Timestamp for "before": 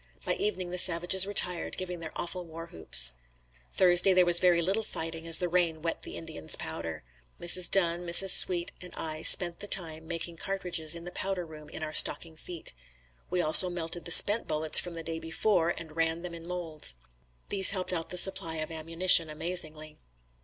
15.19-15.69